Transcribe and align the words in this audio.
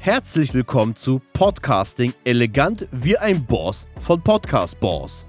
Herzlich 0.00 0.54
willkommen 0.54 0.94
zu 0.94 1.20
Podcasting 1.32 2.14
elegant 2.24 2.86
wie 2.92 3.18
ein 3.18 3.44
Boss 3.44 3.84
von 4.00 4.22
Podcast 4.22 4.78
Boss. 4.78 5.26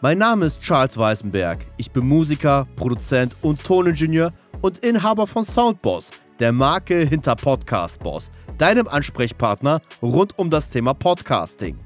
Mein 0.00 0.16
Name 0.16 0.46
ist 0.46 0.62
Charles 0.62 0.96
Weißenberg. 0.96 1.66
Ich 1.76 1.90
bin 1.90 2.08
Musiker, 2.08 2.66
Produzent 2.74 3.36
und 3.42 3.62
Toningenieur 3.62 4.32
und 4.62 4.78
Inhaber 4.78 5.26
von 5.26 5.44
Soundboss, 5.44 6.10
der 6.40 6.52
Marke 6.52 7.04
hinter 7.04 7.36
Podcast 7.36 7.98
Boss, 7.98 8.30
deinem 8.56 8.88
Ansprechpartner 8.88 9.82
rund 10.00 10.38
um 10.38 10.48
das 10.48 10.70
Thema 10.70 10.94
Podcasting. 10.94 11.76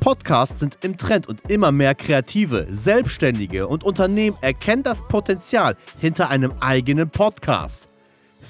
Podcasts 0.00 0.58
sind 0.58 0.78
im 0.82 0.98
Trend 0.98 1.28
und 1.28 1.48
immer 1.48 1.70
mehr 1.70 1.94
Kreative, 1.94 2.66
Selbstständige 2.68 3.68
und 3.68 3.84
Unternehmen 3.84 4.36
erkennen 4.40 4.82
das 4.82 5.00
Potenzial 5.06 5.76
hinter 5.98 6.30
einem 6.30 6.52
eigenen 6.58 7.08
Podcast. 7.08 7.87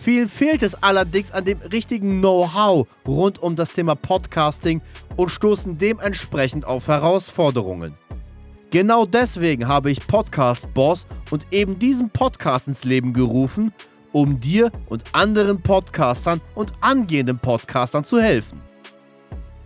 Vielen 0.01 0.29
fehlt 0.29 0.63
es 0.63 0.81
allerdings 0.81 1.33
an 1.33 1.45
dem 1.45 1.59
richtigen 1.73 2.21
Know-how 2.21 2.87
rund 3.07 3.43
um 3.43 3.57
das 3.57 3.73
Thema 3.73 3.97
Podcasting 3.97 4.81
und 5.17 5.29
stoßen 5.29 5.77
dementsprechend 5.77 6.65
auf 6.65 6.87
Herausforderungen. 6.87 7.95
Genau 8.71 9.07
deswegen 9.07 9.67
habe 9.67 9.91
ich 9.91 10.07
Podcast 10.07 10.73
Boss 10.73 11.05
und 11.33 11.49
eben 11.51 11.81
diesen 11.81 12.11
Podcast 12.11 12.69
ins 12.69 12.85
Leben 12.85 13.13
gerufen, 13.13 13.73
um 14.13 14.39
dir 14.39 14.71
und 14.87 15.03
anderen 15.13 15.61
Podcastern 15.61 16.41
und 16.55 16.73
angehenden 16.81 17.41
Podcastern 17.41 18.05
zu 18.05 18.21
helfen. 18.21 18.63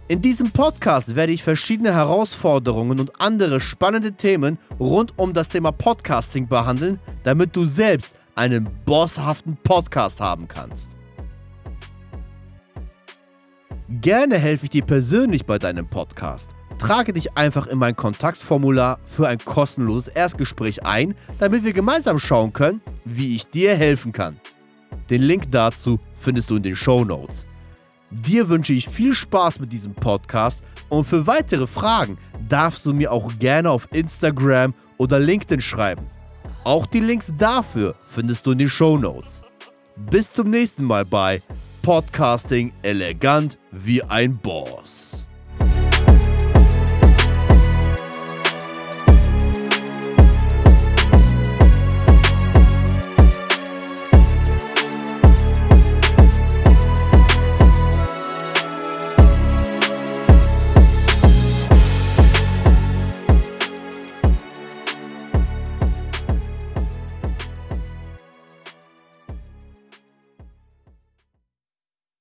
In 0.09 0.23
diesem 0.23 0.51
Podcast 0.51 1.15
werde 1.15 1.33
ich 1.33 1.43
verschiedene 1.43 1.95
Herausforderungen 1.95 3.01
und 3.01 3.21
andere 3.21 3.61
spannende 3.61 4.13
Themen 4.13 4.59
rund 4.81 5.13
um 5.19 5.35
das 5.35 5.51
Thema 5.51 5.73
Podcasting 5.73 6.49
behandeln, 6.49 6.99
damit 7.23 7.55
du 7.55 7.65
selbst 7.67 8.15
einen 8.35 8.69
bosshaften 8.85 9.57
Podcast 9.63 10.21
haben 10.21 10.49
kannst. 10.49 10.91
Gerne 14.01 14.39
helfe 14.39 14.65
ich 14.65 14.71
dir 14.71 14.85
persönlich 14.85 15.45
bei 15.45 15.59
deinem 15.59 15.87
Podcast. 15.87 16.51
Trage 16.79 17.13
dich 17.13 17.37
einfach 17.37 17.67
in 17.67 17.79
mein 17.79 17.95
Kontaktformular 17.95 18.99
für 19.05 19.29
ein 19.29 19.39
kostenloses 19.39 20.09
Erstgespräch 20.09 20.85
ein, 20.85 21.15
damit 21.39 21.63
wir 21.63 21.73
gemeinsam 21.73 22.19
schauen 22.19 22.53
können, 22.53 22.81
wie 23.05 23.37
ich 23.37 23.47
dir 23.47 23.77
helfen 23.77 24.13
kann. 24.13 24.41
Den 25.11 25.23
Link 25.23 25.51
dazu 25.51 26.01
findest 26.17 26.51
du 26.51 26.57
in 26.57 26.63
den 26.63 26.75
Show 26.75 27.05
Notes. 27.05 27.45
Dir 28.11 28.49
wünsche 28.49 28.73
ich 28.73 28.89
viel 28.89 29.15
Spaß 29.15 29.61
mit 29.61 29.73
diesem 29.73 29.95
Podcast 29.95 30.63
und 30.89 31.05
für 31.05 31.27
weitere 31.27 31.67
Fragen 31.67 32.19
darfst 32.49 32.85
du 32.87 32.93
mir 32.93 33.13
auch 33.13 33.31
gerne 33.39 33.71
auf 33.71 33.89
Instagram 33.93 34.75
oder 34.99 35.19
LinkedIn 35.19 35.61
schreiben. 35.61 36.07
Auch 36.65 36.87
die 36.87 37.01
Links 37.01 37.33
dafür 37.39 37.97
findest 38.07 38.47
du 38.47 38.53
in 38.53 38.59
den 38.59 38.69
Show 38.69 38.97
Notes. 38.97 39.43
Bis 39.97 40.33
zum 40.33 40.51
nächsten 40.51 40.85
Mal 40.85 41.05
bei 41.05 41.43
Podcasting 41.83 42.73
elegant 42.83 43.59
wie 43.73 44.01
ein 44.05 44.37
Boss. 44.37 45.27